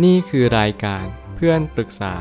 [0.00, 1.04] นี่คือรายการ
[1.36, 2.14] เพื่อนปรึกษา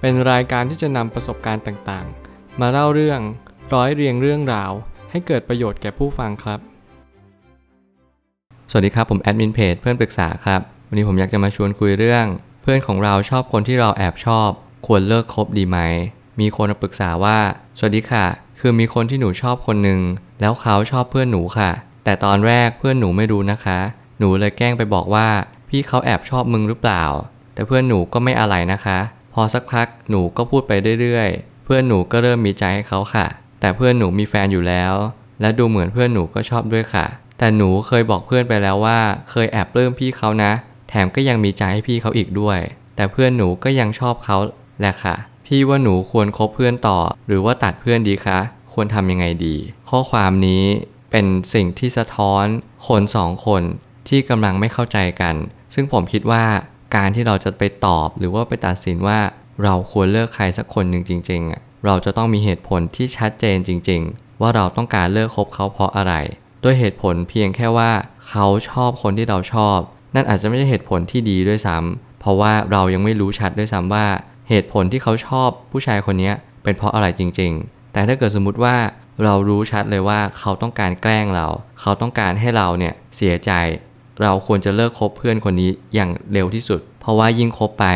[0.00, 3.20] เป็นรายการที่จะนำประสบการณ์ต่างๆ มาเล่าเรื่อง
[3.74, 4.72] ร้อยเรียงเรื่องราว
[5.10, 6.60] ให้เกิดประโยชน์แก่ผู้ฟังครับ
[8.70, 12.26] สวัสดีครับ ผมแอดมินเพจเพื่อนปรึกษาครับ วันนี้ผมอยากจะมาชวนคุยเรื่อง
[12.62, 14.50] เพื่อนของเราชอบคนที่เราแอบชอบ
[14.86, 15.78] ควรเลิกคบดีไหม
[16.40, 17.38] มีคนมาปรึกษาว่า
[17.78, 18.26] สวัสดีค่ะ
[18.60, 20.00] คือมีคนที่หนูชอบคนหนึ่ง
[20.40, 21.70] แล้วเขาชอบเพื่อนหนูค่ะ
[22.04, 23.78] แต่ตอนแรกเพื่อนหนูไม่รู้นะคะ
[24.18, 25.28] หนูเลยแกล้งไปบอกว่า
[25.70, 27.04] พี่เขาแอบชอบมึงหรือเปล่า
[27.54, 28.98] แต่เพื่อนหนูก็ไม่อะไรนะคะ
[29.34, 33.26] พอสักพักหนูก็พูดไปเรื่อยๆ เพื่อนหนูก็เริ่มมีใจให้เขาค่ะ
[33.60, 34.94] แต่เพื่อนหนูมีแฟนอยู่แล้ว
[35.40, 37.06] และดูเหมือนเพื่อนหนูก็ชอบด้วยค่ะ
[37.38, 38.98] แต่หนูเคยบอกเพื่อนไปแล้วว่า
[39.30, 40.52] เคยแอบปลื้มพี่เขานะ
[40.88, 42.58] แถมก็ยังมีใจให้พี่เขาอีกด้วย
[42.96, 44.36] แต่เพื่อนหนูก็ยังชอบเขา
[44.80, 45.14] แหละค่ะ
[45.46, 48.38] พี่ว่าหนูควรคบเพื่อนต่อ หรือว่าตัดเพื่อนดีคะ
[48.72, 49.56] ควรทำยังไงดี
[49.90, 50.64] ข้อความนี้
[51.10, 52.44] เป็นสิ่งที่สะท้อน
[52.86, 53.62] คนสองคน
[54.08, 55.34] ที่กำลังไม่เข้าใจกัน
[55.74, 56.44] ซึ่งผมคิดว่า
[56.96, 59.18] การที่เราจะไปตอบหรือว่าไปตัดสินว่า
[59.64, 66.14] เราควรเลิกใครสักคนหนึ่งจริงๆอะเราจะต้องมีเหตุผลที่ชัดเจนจริง ๆ ว่าเราต้องการเลิกคบเขาเพราะอะไร
[66.64, 67.90] ด้วยเหตุผลเพียงแค่ว่า
[68.28, 69.78] เขาชอบคนที่เราชอบ
[70.14, 74.06] นั่นอาจจะไม่ใช่เหตุผลที่ดีด้วยซ้ำเพราะว่าเรายังไม่รู้ชัดด้วยซ้ำว่า
[74.48, 78.76] เหตุผลที่เขาชอบผู้ชายคนนี้เป็นเพราะอะไรจริง ๆ แต่ถ้าเกิดสมมติว่า
[79.24, 81.46] เรารู้ชัดเลยว่าเขาต้องการแกล้งเรา
[81.80, 83.50] เขาต้องการให้เราเนี่ยเสียใจ
[84.22, 87.86] เราควรจะเลิกคบเพื่อนคนนี้อย่างเร็วที่สุด เพราะว่ายิ่งคบไป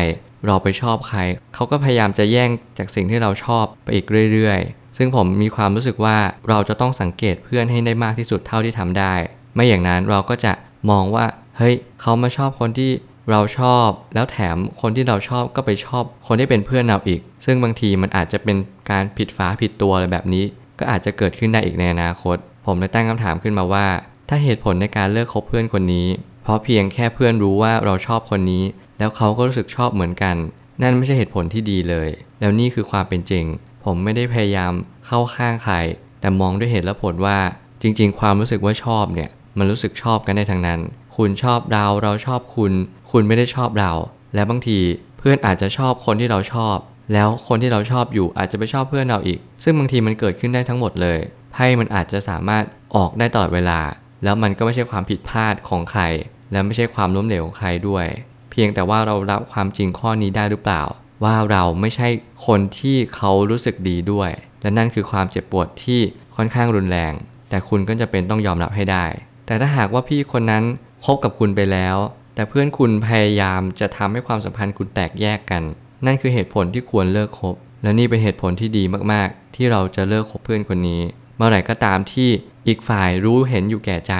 [0.45, 1.19] เราไปชอบใคร
[1.53, 6.17] เขาก็พยายามจะแย่งจากสิ่งที่เราชอบไปอีกเรื่อยๆ ซึ่งผมมีความรู้สึกว่า
[6.49, 9.13] เราจะต้องสังเกตเพื่อนให้ได้มากที่สุดเท่าที่ทำได้
[9.55, 10.53] ไม่อย่างนั้นเราก็จะ
[10.89, 11.25] มองว่า
[11.57, 12.91] เฮ้ย เขามาชอบคนที่
[13.31, 18.57] เราชอบ แล้วแถมคนที่เราชอบก็ไปชอบคนที่เป็นเพื่อนเราอีก ซึ่งบางทีมันอาจจะเป็น
[18.91, 20.45] การผิดฝาผิดตัวอะไรแบบนี้
[20.79, 23.85] ก็อาจจะเกิดขึ้นได้อีกในอนาคต ผมเลยตั้งคำถามขึ้นมาว่า
[24.29, 26.07] ถ้าเหตุผลในการเลิกคบเพื่อนคนนี้
[26.43, 28.63] เพราะเพียงแค่เพื่อนรู้ว่าเราชอบคนนี้
[28.97, 30.35] แล้วเขาก็รู้สึกชอบเหมือนกัน
[30.81, 32.09] นั่นไม่ใช่เหตุผลที่ดีเลย
[32.39, 33.45] แล้วนี่คือความเป็นจริง
[33.83, 34.73] ผมไม่ได้พยายาม
[35.05, 35.75] เข้าข้างใคร
[36.19, 37.37] แต่มองด้วยเหตุและผลว่า
[37.81, 40.79] จริง ๆ ความรู้สึกว่าชอบเนี่ย มันรู้สึกชอบกันได้ทั้งนั้น
[41.15, 42.73] คุณชอบเราเราชอบคุณ
[43.11, 43.91] คุณไม่ได้ชอบเรา
[44.35, 44.79] และบางที
[45.17, 46.77] เพื่อนอาจจะชอบคนที่เราชอบ
[47.13, 51.19] แล้วคนที่เราชอบอยู่อาจจะไปชอบเพื่อนเราอีก ซึ่งบางทีมันเกิดขึ้นได้ทั้งหมดเลย
[51.51, 52.63] ไพ่มันอาจจะสามารถ
[52.95, 53.79] ออกได้ตลอดเวลา
[54.23, 56.03] แล้วมันก็ไม่ใช่ความผิดพลาดของใคร
[56.51, 58.05] และไม่ใช่ความล้มเหลวของใครด้วย
[58.51, 60.83] เพียงแต่ว่าเรารับความจริงข้อนี้ได้หรือเปล่า
[61.23, 62.07] ว่าเราไม่ใช่
[62.47, 64.29] คนที่เขารู้สึกดีด้วย
[64.61, 66.01] และนั่นคือความเจ็บปวดที่
[66.35, 67.13] ค่อนข้างรุนแรง
[67.49, 69.05] แต่คุณก็จะเป็นต้องยอมรับให้ได้
[69.45, 70.63] แต่ถ้าหากว่าพี่คนนั้น
[71.05, 71.97] คบกับคุณไปแล้ว
[72.35, 75.63] แต่เพื่อนคุณพยายามจะทำให้ความสัมพันธ์คุณแตกแยกกัน
[76.05, 81.01] นั่นคือเหตุผลที่ควรเลิกคบและนี่เป็นเหตุผลที่ดีมากๆ ที่เราจะเลิกคบเพื่อนคนนี้
[81.35, 82.29] เมื่อไหร่ก็ตามที่
[82.67, 84.13] อีกฝ่ายรู้เห็นอยู่แก่ใจ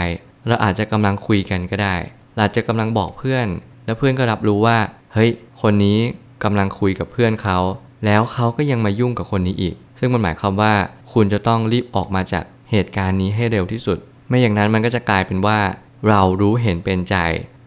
[0.48, 1.96] เราอาจจะกำลังคุยกันก็ได้
[2.40, 3.48] อาจจะกำลังบอกเพื่อน
[3.86, 4.78] แล้วเพื่อนก็รับรู้ว่า
[5.14, 5.32] เฮ้ย
[5.62, 6.00] คนนี้
[6.44, 7.58] กำลังคุยกับเพื่อนเขา
[8.06, 10.74] แล้วเขาก็ยังมายุ่งกับคนนี้อีก ซึ่งมันหมายความว่า
[11.14, 13.98] คุณจะต้องรีบออกมาจากเหตุการณ์นี้ให้เร็วที่สุด
[14.28, 15.60] ไม่อย่างนั้นมันก็จะกลายเป็นว่า
[16.10, 17.16] เรารู้เห็นเป็นใจ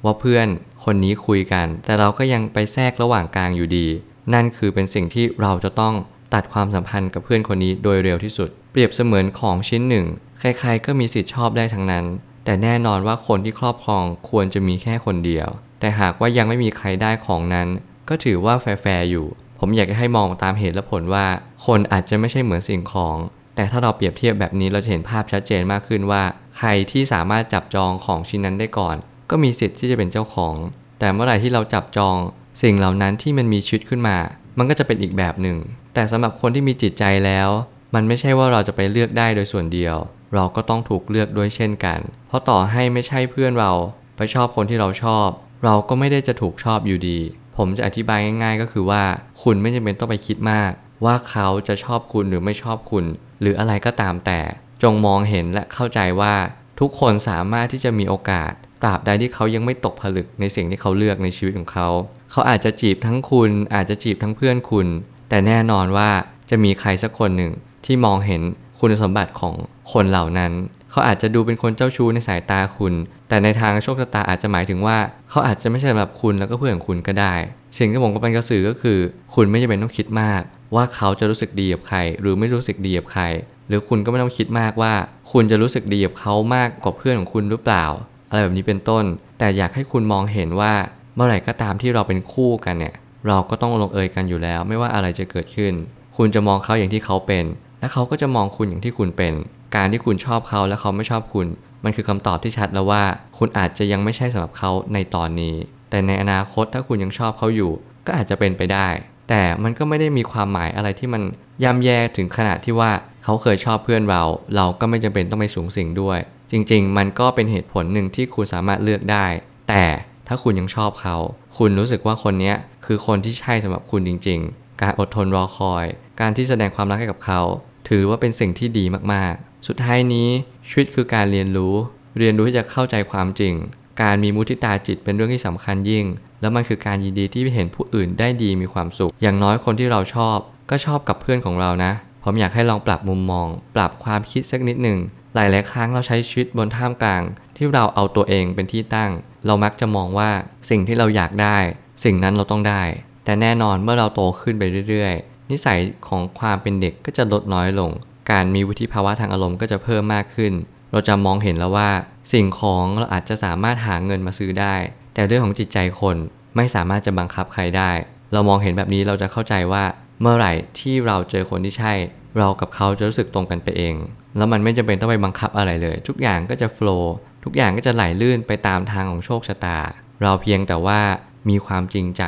[0.05, 0.47] ว่าเพื่อน
[0.85, 3.87] คนนี้คุยกัน แต่เราก็ยังไปแทรกระหว่างกลางอยู่ดี
[4.35, 5.95] นั่นคือเป็นสิ่งที่เราจะต้อง
[6.35, 10.06] ตัดความสัมพันธ์กับเพื่อนคนนี้โดยเร็วที่สุด รียบเสมือนของชิ้นหนึ่ง
[10.39, 12.05] ใครๆก็มีสิทธิ์ชอบได้ทั้งนั้น
[12.44, 15.49] แต่แน่นอนว่าคนที่ครอบครองควรจะมีแค่คนเดียว
[15.81, 17.69] แต่หากว่ายังไม่มีใครได้ของนั้น
[18.09, 19.27] ก็ถือว่าแฟร์ๆอยู่
[19.59, 21.27] ผมอยากให้มองตามเหตุและผลว่า
[21.67, 23.17] คนอาจจะไม่ใช่เหมือนสิ่งของ
[23.55, 26.22] แต่ถ้าเราเปรียบเทียบแบบนี้เราจะเห็นภาพชัดเจนมากขึ้นว่า
[26.56, 28.97] ใครที่สามารถจับจองของชิ้นนั้นได้ก่อน
[29.31, 30.55] ก็มีสิทธิ์ที่จะเป็นเจ้าของ
[30.99, 32.17] แต่เมื่อไหร่ที่เราจับจอง
[32.62, 34.17] สิ่งเหล่านั้นที่มันมีชีวิตขึ้นมา
[34.59, 35.59] มันก็จะเป็นอีกแบบหนึ่ง
[35.94, 37.49] แต่สำหรับคนที่มีจิตใจแล้ว
[37.94, 39.97] มันไม่ใช่ว่าเราจะไปเลือกได้โดยส่วนเดียว
[40.34, 43.72] เราก็ต้องถูกเลือกด้วยเช่นกัน เพราะต่อให้ไม่ใช่เพื่อนเรา
[44.16, 45.28] ไปชอบคนที่เราชอบ
[45.65, 47.19] เราก็ไม่ได้จะถูกชอบอยู่ดี
[47.56, 49.03] ผมจะอธิบายง่าย ๆ ก็คือว่า
[49.43, 50.71] คุณไม่จำเป็นต้องไปคิดมาก
[51.04, 53.04] ว่าเขาจะชอบคุณหรือไม่ชอบคุณ
[53.41, 54.41] หรืออะไรก็ตามแต่
[54.82, 56.34] จงมองเห็นและเข้าใจว่า
[56.81, 61.88] ทุกคนสามารถที่จะมีโอกาสตราบใดที่เขายังไม่ตกผลึกในสิ่งที่เขาเลือกในชีวิตของเขา
[62.31, 64.87] เขาอาจจะจีบทั้งคุณ อาจจะจีบทั้งเพื่อนคุณ
[65.29, 66.11] แต่แน่นอนว่า
[66.50, 67.52] จะมีใครสักคนหนึ่ง
[67.88, 68.43] ที่มองเห็น
[68.81, 69.55] คุณสมบัติของ
[69.93, 70.52] คนเหล่านั้น
[70.90, 72.94] เขาอาจจะดูเป็นคนเจ้าชู้ในสายตาคุณ
[73.29, 74.99] แต่ในทางโชคชะตาอาจจะหมายถึงว่า
[75.31, 77.35] เขาอาจจะไม่ใช่สำหรับคุณแล้วก็เพื่อนของคุณก็ได้
[77.79, 78.99] สิ่งที่ผมกำลังจะสื่อก็คือ
[79.35, 80.40] คุณไม่จำเป็นต้องคิดมาก
[80.75, 83.25] ว่าเขาจะรู้สึกดีกับใคร หรือไม่รู้สึกดีกับใคร
[83.69, 84.94] หรือคุณก็ไม่ต้องคิดมากว่า
[85.32, 87.84] คุณจะรู้สึกดีกับเขามากกว่าเพื่อนของคุณหรือเปล่า
[88.29, 89.05] อะไรแบบนี้เป็นต้น
[89.38, 90.73] แต่อยากให้คุณมองเห็นว่า
[91.14, 92.94] เมื่อไหร่ก็ตามที่เราเป็นคู่กันเนี่ย
[93.26, 95.73] เราก็ต้องลงเอยกันอยู่แล้ว ไม่ว่าอะไรจะเกิดขึ้น
[96.17, 97.44] คุณจะมองเขาอย่างที่เขาเป็น
[97.81, 99.33] และเขาก็จะมองคุณอย่างที่คุณเป็น
[99.77, 101.47] การที่คุณชอบเขาและเขาไม่ชอบคุณ
[101.85, 103.03] มันคือคำตอบที่ชัดแล้วว่า
[103.39, 105.55] คุณอาจจะยังไม่ใช่สำหรับเขาในตอนนี้
[105.91, 107.73] แต่ในอนาคตถ้าคุณยังชอบเขาอยู่
[108.07, 108.89] ก็อาจจะเป็นไปได้
[109.29, 111.23] แต่มันก็ไม่ได้มีความหมายอะไรที่มัน
[111.63, 112.91] ย่ำแย่ถึงขนาดที่ว่า
[113.25, 114.23] เขาเคยชอบเพื่อนเรา
[114.57, 116.19] เราก็ไม่จำเป็นต้องไปสูงสิงด้วย
[116.53, 119.27] จริง ๆ มันก็เป็นเหตุผลหนึ่งที่คุณสามารถเลือกได้
[119.69, 119.85] แต่
[120.29, 121.17] ถ้าคุณยังชอบเขา
[121.59, 122.53] คุณรู้สึกว่าคนนี้
[122.87, 125.85] คือคนที่ใช่สำหรับคุณจริง ๆ การอดทนรอคอย
[126.20, 127.41] การที่แสดงความรักให้กับเขา
[127.88, 130.29] ถือว่าเป็นสิ่งที่ดีมากๆ สุดท้ายนี้
[130.69, 131.75] ชีวิตคือการเรียนรู้
[132.19, 133.55] เรียนรู้ที่จะเข้าใจความจริง
[134.03, 136.05] การมีมุทิตาจิตเป็นเรื่องที่สำคัญยิ่ง
[136.41, 140.38] แล้วมันคือการยินดีที่เห็นผู้อื่นได้ดีมีความสุข อย่างน้อยคนที่เราชอบ
[140.70, 141.93] ก็ชอบกับเพื่อนของเรานะ
[142.25, 144.99] ผมอยากให้ลองปรับมุมมอง ปรับความคิดสักนิดหนึ่ง
[145.35, 147.23] หลายๆครั้งเราใช้ชีวิตบนท่ามกลาง
[147.56, 149.11] ที่เราเอาตัวเองเป็นที่ตั้ง
[149.47, 150.31] เรามักจะมองว่า
[150.70, 151.56] สิ่งที่เราอยากได้
[152.05, 152.82] สิ่งนั้นเราต้องได้
[153.25, 155.79] แต่แน่นอนเมื่อเราโตขึ้นไปเรื่อยๆ นิสัย
[156.09, 157.91] ของความเป็นเด็กก็จะลดน้อยลง
[158.31, 160.53] การมีวุฒิภาวะทางอารมณ์ก็จะเพิ่มมากขึ้น
[160.93, 161.91] เราจะมองเห็นแล้วว่า
[162.33, 164.75] สิ่งของเราอาจจะสามารถหาเงินมาซื้อได้
[165.15, 166.17] แต่เรื่องของจิตใจคน
[166.56, 167.91] ไม่สามารถจะบังคับใครได้
[168.33, 169.85] เรามองเห็นแบบนี้เราจะเข้าใจว่า
[170.21, 171.93] เมื่อไหร่ที่เราเจอคนที่ใช่
[172.39, 173.94] เรากับเขาจะรู้สึกตรงกันไปเอง
[174.37, 179.79] แล้วมันไม่จำเป็นต้องไปบังคับอะไรเลย ทุกอย่างก็จะโฟล์ทุกอย่างก็จะไหลลื่นไปตามทางของโชคชะตา
[180.23, 181.01] เราเพียงแต่ว่า
[181.49, 182.25] มีความจริงใจ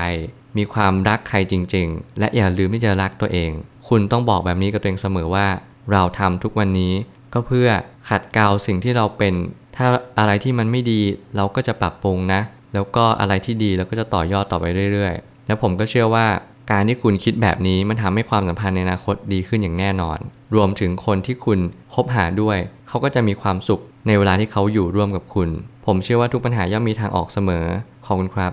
[0.56, 3.50] มีความรักใครจริง ๆ และอย่าลืมที่จะรักตัวเอง
[3.88, 5.46] คุณต้องบอกแบบนี้กับตัวเองเสมอว่า
[5.92, 6.92] เราทำทุกวันนี้
[7.32, 7.68] ก็เพื่อ
[8.08, 9.34] ขัดเกลาสิ่งที่เราเป็น
[9.76, 9.86] ถ้า
[10.18, 11.00] อะไรที่มันไม่ดี
[11.36, 12.40] เราก็จะปรับปรุงนะ
[12.74, 16.26] แล้วก็อะไรที่ดีเราก็จะต่อยอดต่อไปเรื่อยๆ แล้วผมก็เชื่อว่า
[16.70, 20.18] การที่คุณคิดแบบนี้มันทำให้ความสัมพันธ์ในอนาคตดีขึ้นอย่างแน่นอน
[20.54, 21.58] รวมถึงคนที่คุณ
[21.94, 22.58] คบหาด้วย
[22.88, 25.48] เขาก็จะมีความสุขในเวลาที่เขาอยู่ร่วมกับคุณ
[25.86, 27.64] ผมเชื่อว่าทุกปัญหาย่อมมีทางออกเสมอ
[28.06, 28.52] ขอบคุณครับ